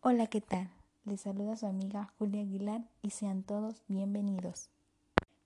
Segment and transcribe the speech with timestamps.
[0.00, 0.70] Hola, ¿qué tal?
[1.04, 4.70] Les saluda su amiga Julia Aguilar y sean todos bienvenidos.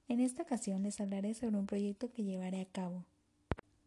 [0.09, 3.05] En esta ocasión les hablaré sobre un proyecto que llevaré a cabo.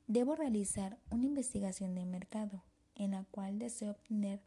[0.07, 2.63] Debo realizar una investigación de mercado
[2.95, 4.39] en la cual deseo obtener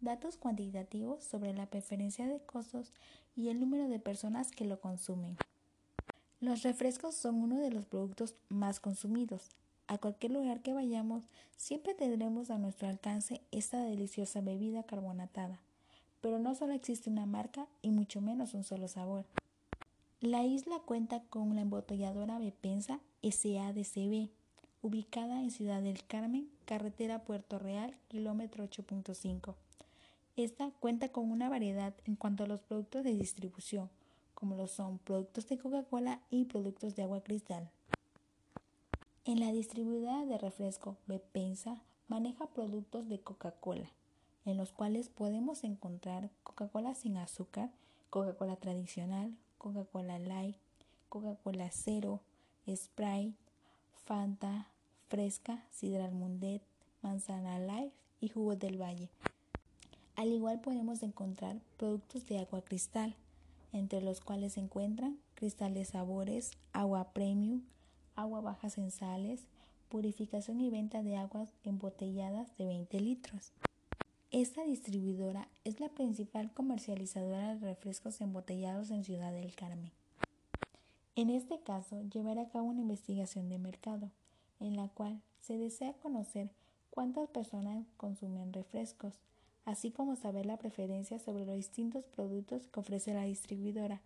[0.00, 2.92] datos cuantitativos sobre la preferencia de costos
[3.34, 5.36] y el número de personas que lo consumen.
[6.40, 9.48] Los refrescos son uno de los productos más consumidos.
[9.92, 11.22] A cualquier lugar que vayamos,
[11.56, 15.60] siempre tendremos a nuestro alcance esta deliciosa bebida carbonatada
[16.22, 19.26] pero no solo existe una marca y mucho menos un solo sabor.
[20.20, 24.30] La isla cuenta con la embotelladora Bepensa SADCB,
[24.82, 29.56] ubicada en Ciudad del Carmen, carretera Puerto Real, kilómetro 8.5.
[30.36, 33.90] Esta cuenta con una variedad en cuanto a los productos de distribución,
[34.34, 37.68] como lo son productos de Coca-Cola y productos de agua cristal.
[39.24, 43.88] En la distribuidora de refresco Bepensa maneja productos de Coca-Cola,
[44.44, 47.70] en los cuales podemos encontrar Coca-Cola sin azúcar,
[48.10, 50.56] Coca-Cola tradicional, Coca-Cola light,
[51.08, 52.18] Coca-Cola cero,
[52.66, 53.34] Sprite,
[54.04, 54.66] Fanta,
[55.08, 56.62] Fresca, Sidral Mundet,
[57.00, 59.08] Manzana Life y Jugo del Valle.
[60.16, 63.14] Al igual podemos encontrar productos de agua cristal,
[63.72, 67.62] entre los cuales se encuentran cristal de sabores, agua premium,
[68.16, 69.46] agua bajas en sales,
[69.88, 73.52] purificación y venta de aguas embotelladas de 20 litros.
[74.30, 79.92] Esta distribuidora es la principal comercializadora de refrescos embotellados en Ciudad del Carmen.
[81.14, 84.10] En este caso, llevaré a cabo una investigación de mercado,
[84.60, 86.48] en la cual se desea conocer
[86.88, 89.12] cuántas personas consumen refrescos,
[89.66, 94.00] así como saber la preferencia sobre los distintos productos que ofrece la distribuidora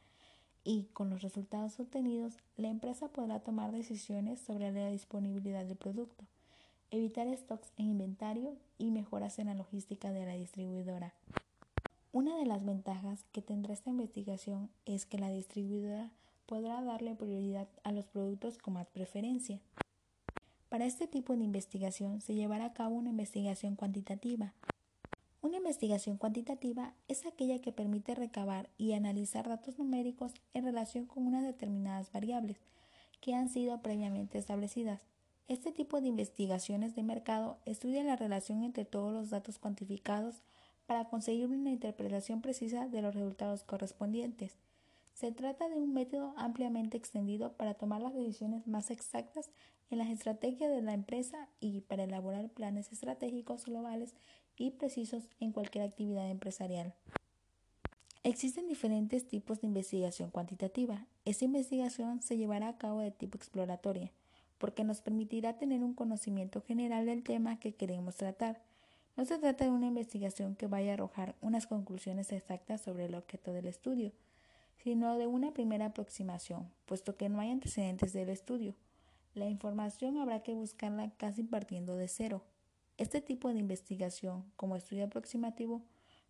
[0.67, 6.27] y con los resultados obtenidos la empresa podrá tomar decisiones sobre la disponibilidad del producto
[6.91, 11.14] evitar stocks en inventario y mejoras en la logística de la distribuidora.
[12.12, 16.11] Una de las ventajas que tendrá esta investigación es que la distribuidora
[16.46, 19.61] podrá darle prioridad a los productos con más preferencia.
[20.68, 24.52] Para este tipo de investigación se llevará a cabo una investigación cuantitativa.
[25.46, 31.24] Una investigación cuantitativa es aquella que permite recabar y analizar datos numéricos en relación con
[31.24, 32.57] unas determinadas variables
[33.20, 35.02] que han sido previamente establecidas.
[35.46, 40.42] Este tipo de investigaciones de mercado estudia la relación entre todos los datos cuantificados
[40.85, 44.56] para conseguir una interpretación precisa de los resultados correspondientes.
[45.14, 49.51] Se trata de un método ampliamente extendido para tomar las decisiones más exactas
[49.90, 54.17] en las estrategias de la empresa y para elaborar planes estratégicos globales
[54.56, 56.94] y precisos en cualquier actividad empresarial.
[58.22, 61.06] Existen diferentes tipos de investigación cuantitativa.
[61.24, 64.11] Esta investigación se llevará a cabo de tipo exploratoria
[64.58, 68.62] porque nos permitirá tener un conocimiento general del tema que queremos tratar.
[69.17, 73.14] No se trata de una investigación que vaya a arrojar unas conclusiones exactas sobre el
[73.14, 74.12] objeto del estudio,
[74.83, 78.74] sino de una primera aproximación, puesto que no hay antecedentes del estudio.
[79.34, 82.42] La información habrá que buscarla casi partiendo de cero.
[82.98, 85.83] Este tipo de investigación, como estudio aproximativo,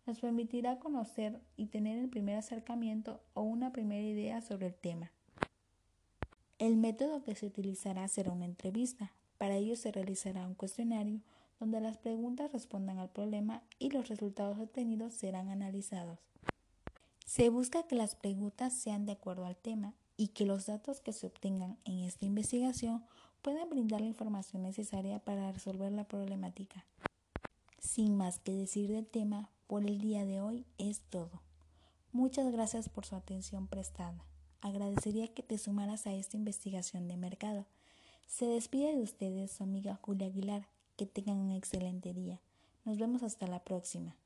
[0.05, 5.11] nos permitirá conocer y tener el primer acercamiento o una primera idea sobre el tema.
[6.59, 9.13] El método que se utilizará será una entrevista.
[9.37, 11.21] Para ello se realizará un cuestionario
[11.59, 16.19] donde las preguntas respondan al problema y los resultados obtenidos serán analizados.
[17.25, 21.13] Se busca que las preguntas sean de acuerdo al tema y que los datos que
[21.13, 23.03] se obtengan en esta investigación
[23.47, 26.83] puedan brindar la información necesaria para resolver la problemática.
[27.79, 31.41] Sin más que decir del tema, por el día de hoy es todo.
[32.11, 34.25] Muchas gracias por su atención prestada
[34.59, 37.65] agradecería que te sumaras a esta investigación de mercado.
[38.27, 40.67] Se despide de ustedes su amiga Julia Aguilar.
[40.97, 42.41] Que tengan un excelente día.
[42.83, 44.17] Nos vemos hasta la próxima.